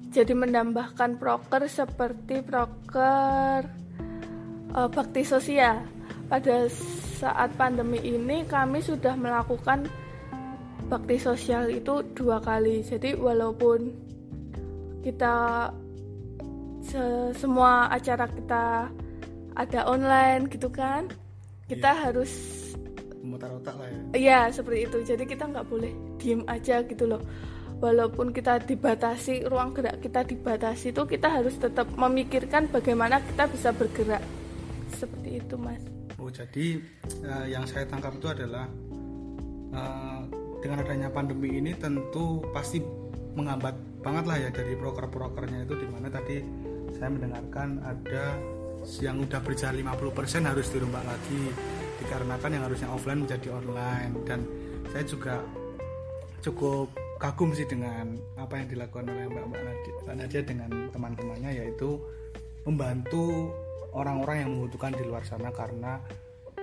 jadi 0.09 0.33
menambahkan 0.33 1.21
broker 1.21 1.69
seperti 1.69 2.41
broker 2.41 3.69
uh, 4.73 4.89
bakti 4.89 5.21
sosial 5.21 6.01
pada 6.31 6.71
saat 7.19 7.51
pandemi 7.59 7.99
ini 8.07 8.47
kami 8.47 8.79
sudah 8.79 9.19
melakukan 9.19 9.91
bakti 10.87 11.19
sosial 11.19 11.67
itu 11.67 12.07
dua 12.15 12.39
kali. 12.39 12.87
Jadi 12.87 13.19
walaupun 13.19 13.91
kita 15.03 15.69
se 16.81 17.35
semua 17.35 17.91
acara 17.91 18.31
kita 18.31 18.89
ada 19.59 19.81
online 19.85 20.49
gitu 20.49 20.73
kan 20.73 21.11
kita 21.69 21.93
iya. 21.93 22.01
harus 22.09 22.33
memutar 23.21 23.51
otak 23.53 23.77
lah 23.77 23.91
ya. 23.91 24.01
Iya 24.17 24.41
seperti 24.55 24.87
itu. 24.87 24.99
Jadi 25.03 25.25
kita 25.27 25.51
nggak 25.51 25.67
boleh 25.67 25.93
diem 26.17 26.47
aja 26.47 26.87
gitu 26.87 27.11
loh. 27.11 27.21
Walaupun 27.83 28.31
kita 28.31 28.63
dibatasi 28.63 29.51
ruang 29.51 29.75
gerak 29.75 29.99
kita 29.99 30.23
dibatasi 30.23 30.95
itu 30.95 31.03
kita 31.11 31.27
harus 31.27 31.59
tetap 31.59 31.91
memikirkan 31.99 32.71
bagaimana 32.71 33.19
kita 33.19 33.51
bisa 33.51 33.75
bergerak. 33.75 34.23
Seperti 34.95 35.41
itu 35.43 35.57
mas 35.59 36.00
Oh 36.21 36.29
jadi 36.29 36.77
uh, 37.25 37.47
yang 37.49 37.65
saya 37.65 37.89
tangkap 37.89 38.13
itu 38.21 38.29
adalah 38.29 38.69
uh, 39.73 40.21
dengan 40.61 40.85
adanya 40.85 41.09
pandemi 41.09 41.57
ini 41.57 41.73
tentu 41.73 42.45
pasti 42.53 42.85
menghambat 43.33 43.73
banget 44.05 44.25
lah 44.29 44.37
ya 44.37 44.49
dari 44.53 44.77
broker-brokernya 44.77 45.65
itu 45.65 45.75
di 45.81 45.87
mana 45.89 46.13
tadi 46.13 46.45
saya 46.93 47.09
mendengarkan 47.09 47.81
ada 47.81 48.37
yang 49.01 49.21
udah 49.21 49.41
berjalan 49.45 49.81
50% 49.85 50.45
harus 50.49 50.67
dirombak 50.73 51.05
lagi 51.05 51.53
dikarenakan 52.01 52.51
yang 52.53 52.65
harusnya 52.65 52.89
offline 52.89 53.25
menjadi 53.25 53.49
online. 53.53 54.13
Dan 54.25 54.41
saya 54.89 55.05
juga 55.05 55.45
cukup 56.41 56.89
kagum 57.21 57.53
sih 57.53 57.69
dengan 57.69 58.17
apa 58.41 58.57
yang 58.57 58.73
dilakukan 58.73 59.05
oleh 59.13 59.29
Mbak 59.29 59.45
Mbak 59.53 59.63
Nadia, 59.69 59.95
Mbak 60.05 60.17
Nadia 60.17 60.41
dengan 60.41 60.71
teman-temannya 60.89 61.51
yaitu 61.53 62.01
membantu 62.65 63.53
orang-orang 63.93 64.47
yang 64.47 64.51
membutuhkan 64.55 64.95
di 64.95 65.03
luar 65.07 65.23
sana 65.27 65.51
karena 65.51 65.99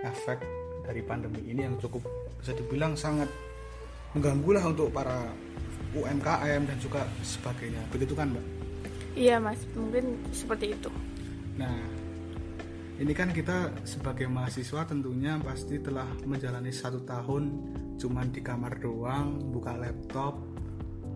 efek 0.03 0.39
dari 0.85 1.01
pandemi 1.03 1.43
ini 1.47 1.67
yang 1.67 1.75
cukup 1.81 2.03
bisa 2.39 2.55
dibilang 2.55 2.95
sangat 2.95 3.27
mengganggu 4.15 4.49
lah 4.55 4.63
untuk 4.67 4.87
para 4.93 5.27
UMKM 5.91 6.61
dan 6.63 6.77
juga 6.79 7.03
sebagainya 7.23 7.81
begitu 7.91 8.13
kan 8.15 8.31
mbak? 8.31 8.45
Iya 9.17 9.41
mas 9.41 9.59
mungkin 9.73 10.15
seperti 10.31 10.77
itu. 10.77 10.89
Nah 11.57 11.75
ini 12.97 13.13
kan 13.13 13.29
kita 13.29 13.73
sebagai 13.85 14.25
mahasiswa 14.25 14.85
tentunya 14.89 15.37
pasti 15.41 15.77
telah 15.81 16.07
menjalani 16.25 16.73
satu 16.73 17.05
tahun 17.05 17.43
cuman 17.97 18.29
di 18.29 18.41
kamar 18.45 18.77
doang 18.77 19.41
buka 19.53 19.73
laptop 19.73 20.37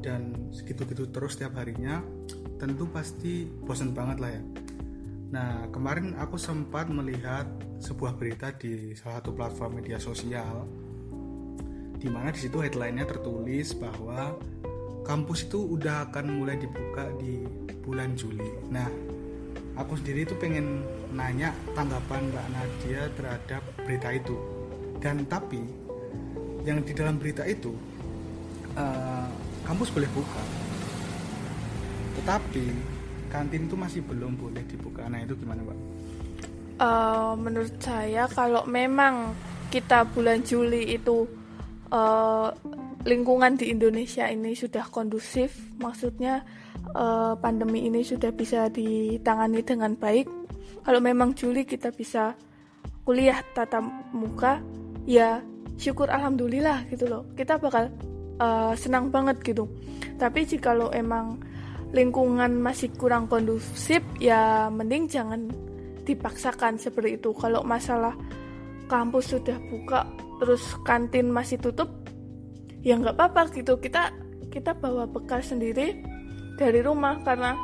dan 0.02 0.50
segitu-gitu 0.50 1.10
terus 1.14 1.38
setiap 1.38 1.62
harinya 1.62 2.02
tentu 2.58 2.90
pasti 2.90 3.46
bosan 3.46 3.94
banget 3.94 4.18
lah 4.18 4.32
ya 4.34 4.42
Nah, 5.32 5.72
kemarin 5.72 6.20
aku 6.20 6.36
sempat 6.36 6.92
melihat 6.92 7.48
sebuah 7.80 8.20
berita 8.20 8.52
di 8.52 8.92
salah 9.00 9.24
satu 9.24 9.32
platform 9.32 9.80
media 9.80 9.96
sosial 9.96 10.68
di 11.96 12.12
mana 12.12 12.36
di 12.36 12.40
situ 12.44 12.60
headline-nya 12.60 13.08
tertulis 13.08 13.72
bahwa 13.80 14.36
kampus 15.08 15.48
itu 15.48 15.64
udah 15.80 16.12
akan 16.12 16.36
mulai 16.36 16.60
dibuka 16.60 17.08
di 17.16 17.48
bulan 17.80 18.12
Juli. 18.20 18.52
Nah, 18.68 18.92
aku 19.80 19.96
sendiri 19.96 20.28
itu 20.28 20.36
pengen 20.36 20.84
nanya 21.16 21.56
tanggapan 21.80 22.28
Mbak 22.28 22.48
Nadia 22.52 23.02
terhadap 23.16 23.64
berita 23.88 24.10
itu 24.12 24.36
dan 25.00 25.24
tapi 25.26 25.64
yang 26.68 26.84
di 26.86 26.94
dalam 26.94 27.18
berita 27.18 27.48
itu 27.48 27.74
uh, 28.78 29.28
kampus 29.66 29.90
boleh 29.90 30.08
buka 30.14 30.44
tetapi 32.22 32.91
kantin 33.32 33.66
itu 33.66 33.80
masih 33.80 34.04
belum 34.04 34.36
boleh 34.36 34.62
dibuka 34.68 35.08
nah 35.08 35.24
itu 35.24 35.34
gimana 35.40 35.64
Mbak? 35.64 35.80
Uh, 36.82 37.34
menurut 37.38 37.74
saya 37.80 38.28
kalau 38.28 38.66
memang 38.68 39.32
kita 39.72 40.04
bulan 40.12 40.44
Juli 40.44 41.00
itu 41.00 41.24
uh, 41.94 42.50
lingkungan 43.06 43.58
di 43.58 43.74
Indonesia 43.74 44.28
ini 44.30 44.54
sudah 44.54 44.86
kondusif, 44.90 45.58
maksudnya 45.82 46.46
uh, 46.94 47.34
pandemi 47.38 47.86
ini 47.86 48.02
sudah 48.06 48.30
bisa 48.34 48.70
ditangani 48.70 49.62
dengan 49.62 49.94
baik. 49.98 50.28
Kalau 50.82 51.00
memang 51.02 51.38
Juli 51.38 51.66
kita 51.66 51.94
bisa 51.94 52.34
kuliah 53.06 53.42
tatap 53.54 53.86
muka, 54.14 54.62
ya 55.06 55.42
syukur 55.78 56.10
alhamdulillah 56.10 56.86
gitu 56.90 57.10
loh. 57.10 57.24
Kita 57.38 57.58
bakal 57.58 57.90
uh, 58.42 58.74
senang 58.78 59.10
banget 59.14 59.42
gitu. 59.46 59.70
Tapi 60.18 60.46
jika 60.46 60.74
lo 60.74 60.90
emang 60.94 61.42
lingkungan 61.92 62.60
masih 62.60 62.92
kurang 62.96 63.28
kondusif, 63.28 64.04
ya 64.20 64.72
mending 64.72 65.12
jangan 65.12 65.52
dipaksakan 66.08 66.80
seperti 66.80 67.20
itu. 67.20 67.36
Kalau 67.36 67.62
masalah 67.68 68.16
kampus 68.88 69.36
sudah 69.36 69.56
buka, 69.72 70.08
terus 70.40 70.64
kantin 70.88 71.32
masih 71.32 71.60
tutup, 71.60 71.92
ya 72.82 72.98
nggak 72.98 73.14
apa-apa 73.14 73.54
gitu 73.54 73.78
kita 73.78 74.10
kita 74.50 74.74
bawa 74.76 75.08
bekal 75.08 75.40
sendiri 75.40 76.02
dari 76.58 76.84
rumah 76.84 77.22
karena 77.24 77.56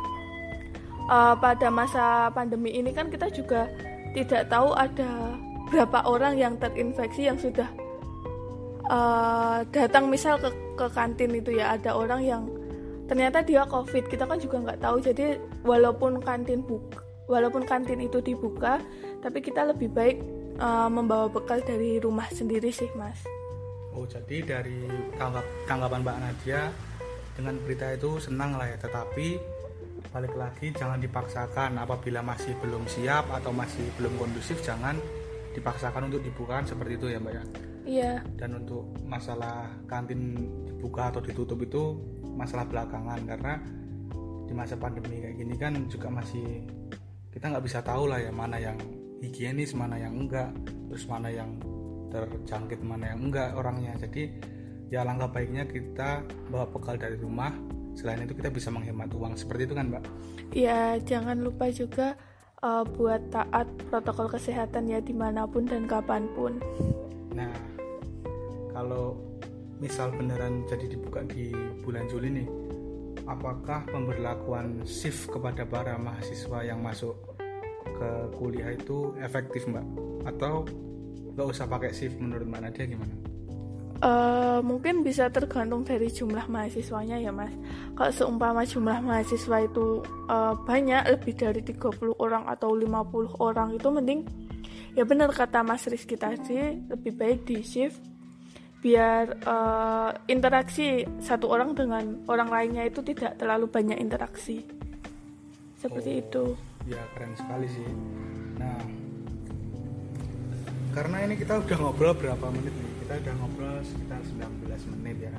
uh, 1.10 1.36
pada 1.36 1.68
masa 1.74 2.30
pandemi 2.32 2.78
ini 2.78 2.94
kan 2.94 3.10
kita 3.12 3.28
juga 3.34 3.68
tidak 4.14 4.48
tahu 4.48 4.72
ada 4.78 5.36
berapa 5.68 6.00
orang 6.08 6.40
yang 6.40 6.54
terinfeksi 6.56 7.28
yang 7.28 7.36
sudah 7.36 7.68
uh, 8.88 9.66
datang 9.74 10.08
misal 10.08 10.40
ke 10.40 10.50
ke 10.80 10.88
kantin 10.96 11.36
itu 11.36 11.58
ya 11.58 11.76
ada 11.76 11.98
orang 11.98 12.22
yang 12.24 12.44
ternyata 13.08 13.42
dia 13.42 13.64
covid. 13.66 14.06
Kita 14.12 14.28
kan 14.28 14.38
juga 14.38 14.62
nggak 14.62 14.80
tahu. 14.84 15.02
Jadi 15.02 15.40
walaupun 15.64 16.22
kantin 16.22 16.62
buka 16.62 17.08
walaupun 17.28 17.68
kantin 17.68 18.00
itu 18.00 18.24
dibuka 18.24 18.80
tapi 19.20 19.44
kita 19.44 19.68
lebih 19.68 19.92
baik 19.92 20.24
uh, 20.58 20.88
membawa 20.88 21.28
bekal 21.28 21.60
dari 21.62 22.00
rumah 22.00 22.28
sendiri 22.32 22.72
sih 22.72 22.88
mas. 22.96 23.20
Oh 23.92 24.08
jadi 24.08 24.46
dari 24.46 24.88
tanggap, 25.20 25.44
tanggapan 25.68 26.00
Mbak 26.06 26.18
Nadia 26.22 26.62
dengan 27.36 27.56
berita 27.62 27.94
itu 27.94 28.18
senang 28.18 28.58
lah 28.58 28.70
ya, 28.70 28.78
tetapi 28.82 29.38
balik 30.14 30.34
lagi 30.38 30.70
jangan 30.74 31.02
dipaksakan. 31.02 31.78
Apabila 31.82 32.22
masih 32.22 32.54
belum 32.62 32.86
siap 32.86 33.30
atau 33.30 33.52
masih 33.54 33.86
belum 33.98 34.14
kondusif 34.18 34.62
jangan 34.62 34.98
dipaksakan 35.54 36.14
untuk 36.14 36.22
dibuka 36.22 36.62
seperti 36.62 36.94
itu 36.98 37.08
ya 37.10 37.18
Mbak 37.18 37.34
ya. 37.34 37.44
Iya. 37.88 38.14
Dan 38.38 38.62
untuk 38.62 38.86
masalah 39.08 39.72
kantin 39.90 40.36
dibuka 40.68 41.10
atau 41.10 41.24
ditutup 41.24 41.58
itu 41.64 41.98
masalah 42.38 42.70
belakangan 42.70 43.20
karena 43.26 43.54
di 44.48 44.54
masa 44.56 44.80
pandemi 44.80 45.20
kayak 45.20 45.36
gini 45.36 45.56
kan 45.60 45.74
juga 45.92 46.08
masih 46.08 46.64
kita 47.34 47.52
nggak 47.52 47.66
bisa 47.66 47.84
tahu 47.84 48.08
lah 48.08 48.22
ya 48.22 48.32
mana 48.32 48.62
yang 48.62 48.80
higienis 49.20 49.74
mana 49.74 49.98
yang 49.98 50.14
enggak 50.14 50.54
terus 50.88 51.04
mana 51.10 51.28
yang 51.28 51.58
terjangkit 52.10 52.80
mana 52.84 53.14
yang 53.14 53.20
enggak 53.28 53.54
orangnya. 53.56 53.94
Jadi 54.00 54.32
ya 54.88 55.04
langkah 55.04 55.28
baiknya 55.28 55.68
kita 55.68 56.24
bawa 56.48 56.66
bekal 56.72 56.96
dari 56.96 57.20
rumah. 57.20 57.52
Selain 57.98 58.22
itu 58.24 58.38
kita 58.38 58.54
bisa 58.54 58.70
menghemat 58.70 59.10
uang. 59.12 59.34
Seperti 59.36 59.68
itu 59.68 59.74
kan 59.76 59.90
mbak? 59.90 60.04
Ya 60.54 60.96
jangan 61.02 61.42
lupa 61.42 61.68
juga 61.74 62.16
uh, 62.62 62.86
buat 62.86 63.22
taat 63.34 63.68
protokol 63.90 64.32
kesehatan 64.32 64.88
ya 64.88 65.02
di 65.02 65.12
mana 65.12 65.50
pun 65.50 65.66
dan 65.66 65.90
kapan 65.90 66.30
pun. 66.38 66.62
Nah 67.34 67.52
kalau 68.72 69.18
misal 69.78 70.10
beneran 70.14 70.66
jadi 70.66 70.86
dibuka 70.90 71.22
di 71.26 71.54
bulan 71.86 72.10
Juli 72.10 72.30
nih 72.42 72.50
apakah 73.28 73.84
pemberlakuan 73.90 74.88
shift 74.88 75.30
kepada 75.30 75.68
para 75.68 76.00
mahasiswa 76.00 76.64
yang 76.64 76.80
masuk 76.82 77.14
ke 77.84 78.10
kuliah 78.38 78.72
itu 78.74 79.14
efektif 79.20 79.68
mbak 79.68 79.84
atau 80.26 80.64
nggak 81.38 81.48
usah 81.54 81.70
pakai 81.70 81.94
shift 81.94 82.18
menurut 82.18 82.50
Mbak 82.50 82.62
Nadia 82.66 82.86
gimana? 82.90 83.14
Uh, 83.98 84.62
mungkin 84.62 85.02
bisa 85.02 85.26
tergantung 85.30 85.82
dari 85.82 86.06
jumlah 86.10 86.46
mahasiswanya 86.46 87.18
ya 87.18 87.34
mas 87.34 87.50
kalau 87.98 88.14
seumpama 88.14 88.62
jumlah 88.62 89.02
mahasiswa 89.02 89.66
itu 89.66 90.06
uh, 90.30 90.54
banyak 90.70 91.02
lebih 91.18 91.34
dari 91.34 91.66
30 91.66 92.14
orang 92.22 92.46
atau 92.46 92.78
50 92.78 92.94
orang 93.42 93.74
itu 93.74 93.90
mending 93.90 94.22
ya 94.94 95.02
benar 95.02 95.34
kata 95.34 95.66
mas 95.66 95.90
Rizky 95.90 96.14
tadi 96.14 96.78
lebih 96.94 97.18
baik 97.18 97.50
di 97.50 97.66
shift 97.66 97.98
biar 98.78 99.42
uh, 99.42 100.12
interaksi 100.30 101.02
satu 101.18 101.50
orang 101.50 101.74
dengan 101.74 102.22
orang 102.30 102.50
lainnya 102.54 102.84
itu 102.86 103.02
tidak 103.02 103.42
terlalu 103.42 103.66
banyak 103.66 103.98
interaksi. 103.98 104.62
Seperti 105.78 106.12
oh, 106.18 106.22
itu. 106.22 106.46
ya 106.88 107.02
keren 107.18 107.34
sekali 107.36 107.68
sih. 107.70 107.90
Nah 108.62 108.80
karena 110.94 111.30
ini 111.30 111.36
kita 111.38 111.62
udah 111.62 111.78
ngobrol 111.78 112.14
berapa 112.18 112.46
menit 112.54 112.74
nih? 112.74 112.92
Kita 113.06 113.14
udah 113.22 113.34
ngobrol 113.44 113.78
sekitar 113.86 114.22
19 114.26 114.94
menit 114.98 115.18
ya. 115.30 115.36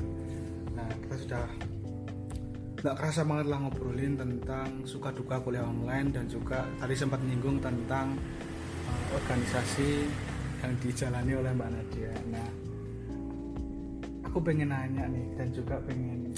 Nah 0.74 0.88
kita 1.06 1.14
sudah 1.18 1.44
nggak 2.78 2.94
kerasa 2.94 3.26
banget 3.26 3.46
lah 3.50 3.58
ngobrolin 3.58 4.14
tentang 4.14 4.86
suka 4.86 5.10
duka 5.10 5.42
kuliah 5.42 5.66
online 5.66 6.14
dan 6.14 6.30
juga 6.30 6.62
tadi 6.78 6.94
sempat 6.94 7.18
nyinggung 7.26 7.58
tentang 7.58 8.14
uh, 8.86 9.06
organisasi 9.18 10.06
yang 10.62 10.72
dijalani 10.78 11.32
oleh 11.38 11.50
Mbak 11.54 11.70
Nadia. 11.74 12.14
Nah 12.30 12.67
aku 14.28 14.44
pengen 14.44 14.68
nanya 14.68 15.08
nih 15.08 15.26
dan 15.40 15.48
juga 15.56 15.80
pengen 15.88 16.36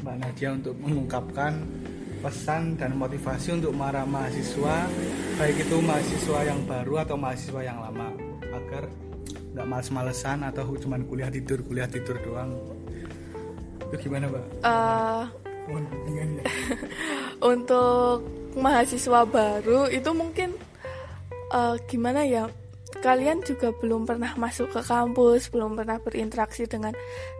Mbak 0.00 0.16
Nadia 0.16 0.48
untuk 0.56 0.74
mengungkapkan 0.80 1.52
pesan 2.24 2.80
dan 2.80 2.96
motivasi 2.96 3.60
untuk 3.60 3.76
para 3.76 4.02
mahasiswa 4.08 4.88
baik 5.36 5.56
itu 5.60 5.76
mahasiswa 5.84 6.38
yang 6.48 6.60
baru 6.64 7.04
atau 7.04 7.20
mahasiswa 7.20 7.60
yang 7.60 7.78
lama 7.84 8.16
agar 8.48 8.88
nggak 9.52 9.66
males-malesan 9.68 10.40
atau 10.48 10.72
cuma 10.80 10.96
kuliah 11.04 11.28
tidur 11.28 11.60
kuliah 11.62 11.86
tidur 11.86 12.16
doang. 12.24 12.56
Itu 13.88 14.08
gimana 14.08 14.32
mbak? 14.32 14.44
Uh, 14.64 15.24
untuk 17.52 18.24
mahasiswa 18.56 19.20
baru 19.28 19.92
itu 19.92 20.10
mungkin 20.16 20.56
uh, 21.52 21.76
gimana 21.86 22.24
ya 22.24 22.48
kalian 22.98 23.42
juga 23.46 23.70
belum 23.70 24.04
pernah 24.04 24.34
masuk 24.34 24.74
ke 24.74 24.80
kampus 24.82 25.48
belum 25.54 25.78
pernah 25.78 26.02
berinteraksi 26.02 26.66
dengan 26.66 26.94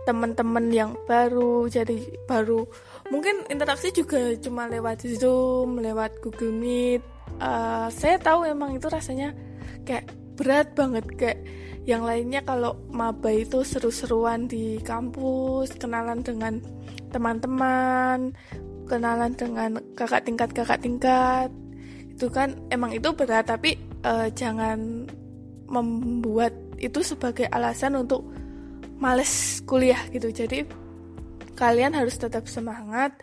teman-teman 0.07 0.71
yang 0.71 0.95
baru 1.07 1.67
jadi 1.67 1.99
baru. 2.27 2.63
Mungkin 3.11 3.51
interaksi 3.51 3.91
juga 3.91 4.35
cuma 4.39 4.71
lewat 4.71 5.05
zoom 5.19 5.83
lewat 5.83 6.23
google 6.23 6.55
meet. 6.55 7.03
Uh, 7.39 7.87
saya 7.93 8.19
tahu 8.19 8.47
emang 8.47 8.79
itu 8.79 8.87
rasanya 8.91 9.35
kayak 9.87 10.11
berat 10.39 10.75
banget 10.79 11.05
kayak 11.19 11.39
yang 11.89 12.05
lainnya 12.05 12.45
kalau 12.45 12.77
maba 12.93 13.33
itu 13.33 13.65
seru-seruan 13.65 14.45
di 14.45 14.77
kampus 14.85 15.73
kenalan 15.81 16.21
dengan 16.21 16.61
teman-teman 17.09 18.37
kenalan 18.89 19.33
dengan 19.37 19.81
kakak 19.97 20.25
tingkat 20.25 20.51
kakak 20.53 20.81
tingkat. 20.81 21.49
Itu 22.13 22.33
kan 22.33 22.57
emang 22.73 22.93
itu 22.97 23.13
berat 23.15 23.47
tapi 23.47 23.77
uh, 24.03 24.29
jangan 24.33 25.07
membuat 25.69 26.57
itu 26.81 27.05
sebagai 27.05 27.47
alasan 27.53 28.01
untuk 28.01 28.25
males 28.99 29.63
kuliah 29.69 30.01
gitu 30.11 30.33
jadi 30.33 30.67
kalian 31.59 31.91
harus 31.99 32.15
tetap 32.15 32.47
semangat, 32.47 33.19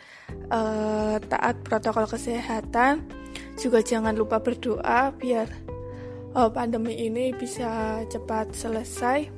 uh, 0.52 1.16
taat 1.32 1.56
protokol 1.64 2.04
kesehatan, 2.04 3.08
juga 3.56 3.80
jangan 3.80 4.12
lupa 4.12 4.44
berdoa 4.44 5.16
biar 5.16 5.48
uh, 6.36 6.52
pandemi 6.52 7.00
ini 7.00 7.32
bisa 7.32 8.04
cepat 8.12 8.52
selesai, 8.52 9.32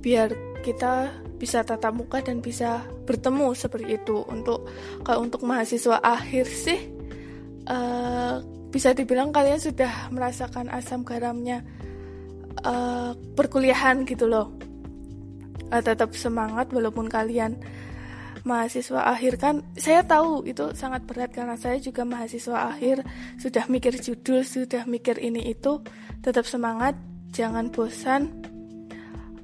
biar 0.00 0.32
kita 0.64 1.12
bisa 1.36 1.60
tatap 1.60 1.92
muka 1.92 2.24
dan 2.24 2.40
bisa 2.40 2.88
bertemu 3.04 3.52
seperti 3.52 4.00
itu. 4.00 4.24
Untuk 4.24 4.64
kalau 5.04 5.28
untuk 5.28 5.44
mahasiswa 5.44 6.00
akhir 6.00 6.48
sih, 6.48 6.88
uh, 7.68 8.40
bisa 8.76 8.92
dibilang 8.92 9.32
kalian 9.32 9.56
sudah 9.56 10.12
merasakan 10.12 10.68
asam 10.68 11.00
garamnya 11.00 11.64
uh, 12.60 13.16
perkuliahan 13.32 14.04
gitu 14.04 14.28
loh. 14.28 14.52
Uh, 15.72 15.80
tetap 15.80 16.12
semangat 16.12 16.68
walaupun 16.76 17.08
kalian 17.08 17.56
mahasiswa 18.44 19.00
akhir 19.10 19.40
kan 19.40 19.64
saya 19.74 20.04
tahu 20.04 20.44
itu 20.44 20.76
sangat 20.76 21.02
berat 21.08 21.32
karena 21.32 21.56
saya 21.56 21.80
juga 21.80 22.06
mahasiswa 22.06 22.70
akhir 22.70 23.02
sudah 23.42 23.66
mikir 23.66 23.98
judul 23.98 24.46
sudah 24.46 24.86
mikir 24.86 25.18
ini 25.18 25.50
itu 25.50 25.82
tetap 26.22 26.46
semangat 26.46 26.94
jangan 27.34 27.66
bosan 27.74 28.30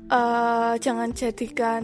uh, 0.06 0.78
jangan 0.78 1.10
jadikan 1.10 1.82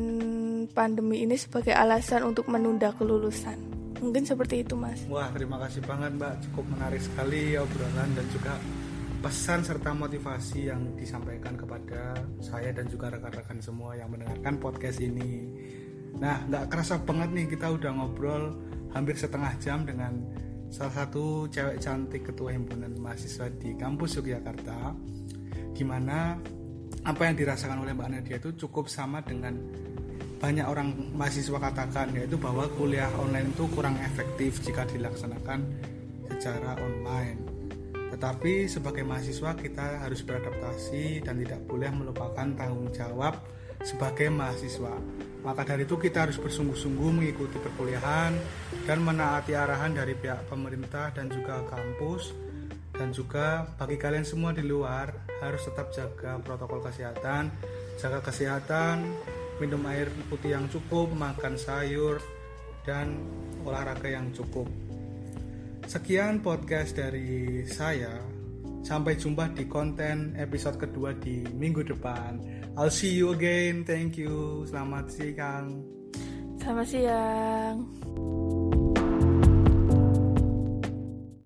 pandemi 0.70 1.26
ini 1.26 1.34
sebagai 1.34 1.74
alasan 1.74 2.22
untuk 2.22 2.46
menunda 2.46 2.94
kelulusan 2.94 3.58
mungkin 3.98 4.22
seperti 4.26 4.62
itu 4.66 4.74
mas. 4.74 5.02
Wah 5.10 5.30
terima 5.34 5.58
kasih 5.62 5.82
banget 5.84 6.14
mbak. 6.14 6.34
Cukup 6.48 6.64
menarik 6.72 7.02
sekali 7.02 7.54
obrolan 7.58 8.10
dan 8.14 8.26
juga 8.30 8.54
pesan 9.18 9.66
serta 9.66 9.90
motivasi 9.94 10.70
yang 10.70 10.94
disampaikan 10.94 11.58
kepada 11.58 12.14
saya 12.38 12.70
dan 12.70 12.86
juga 12.86 13.10
rekan-rekan 13.10 13.58
semua 13.58 13.98
yang 13.98 14.10
mendengarkan 14.14 14.54
podcast 14.62 15.02
ini. 15.02 15.50
Nah 16.22 16.46
nggak 16.46 16.70
kerasa 16.70 17.02
banget 17.02 17.30
nih 17.34 17.46
kita 17.50 17.66
udah 17.74 17.90
ngobrol 17.98 18.54
hampir 18.94 19.18
setengah 19.18 19.52
jam 19.58 19.82
dengan 19.82 20.22
salah 20.68 21.04
satu 21.04 21.48
cewek 21.48 21.80
cantik 21.80 22.22
ketua 22.28 22.52
himpunan 22.52 22.92
mahasiswa 23.00 23.48
di 23.56 23.72
kampus 23.74 24.20
Yogyakarta 24.20 24.92
di 25.72 25.84
mana 25.84 26.36
apa 27.06 27.22
yang 27.24 27.36
dirasakan 27.38 27.86
oleh 27.86 27.96
Mbak 27.96 28.08
Nadia 28.10 28.36
itu 28.36 28.50
cukup 28.66 28.90
sama 28.90 29.24
dengan 29.24 29.54
banyak 30.38 30.66
orang 30.66 30.94
mahasiswa 31.18 31.58
katakan 31.58 32.14
yaitu 32.14 32.38
bahwa 32.38 32.70
kuliah 32.78 33.10
online 33.18 33.50
itu 33.50 33.66
kurang 33.74 33.98
efektif 33.98 34.62
jika 34.62 34.86
dilaksanakan 34.86 35.66
secara 36.30 36.78
online. 36.78 37.38
Tetapi 38.14 38.70
sebagai 38.70 39.02
mahasiswa 39.02 39.58
kita 39.58 40.06
harus 40.06 40.22
beradaptasi 40.22 41.26
dan 41.26 41.42
tidak 41.42 41.60
boleh 41.66 41.90
melupakan 41.90 42.46
tanggung 42.54 42.90
jawab 42.94 43.34
sebagai 43.82 44.30
mahasiswa. 44.30 44.94
Maka 45.42 45.62
dari 45.62 45.86
itu 45.86 45.98
kita 45.98 46.26
harus 46.26 46.38
bersungguh-sungguh 46.38 47.10
mengikuti 47.14 47.58
perkuliahan 47.62 48.34
dan 48.86 48.98
menaati 49.02 49.54
arahan 49.54 49.94
dari 49.94 50.14
pihak 50.18 50.50
pemerintah 50.50 51.14
dan 51.14 51.30
juga 51.30 51.62
kampus 51.66 52.34
dan 52.98 53.14
juga 53.14 53.70
bagi 53.78 53.94
kalian 53.94 54.26
semua 54.26 54.50
di 54.50 54.66
luar 54.66 55.14
harus 55.38 55.62
tetap 55.62 55.94
jaga 55.94 56.42
protokol 56.42 56.82
kesehatan, 56.82 57.54
jaga 58.02 58.18
kesehatan, 58.18 59.06
minum 59.58 59.82
air 59.90 60.10
putih 60.30 60.54
yang 60.54 60.66
cukup, 60.70 61.10
makan 61.14 61.58
sayur, 61.58 62.22
dan 62.86 63.18
olahraga 63.62 64.08
yang 64.08 64.30
cukup. 64.32 64.66
Sekian 65.84 66.40
podcast 66.40 66.96
dari 66.96 67.64
saya. 67.68 68.20
Sampai 68.84 69.18
jumpa 69.18 69.52
di 69.52 69.66
konten 69.66 70.38
episode 70.38 70.78
kedua 70.80 71.12
di 71.12 71.44
minggu 71.44 71.84
depan. 71.84 72.40
I'll 72.78 72.92
see 72.92 73.12
you 73.18 73.34
again. 73.34 73.82
Thank 73.84 74.16
you. 74.16 74.64
Selamat 74.70 75.10
siang. 75.12 75.82
Selamat 76.62 76.86
siang. 76.86 77.76